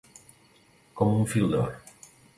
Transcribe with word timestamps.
Com 1.01 1.13
un 1.19 1.29
fil 1.35 1.47
d'or. 1.53 1.77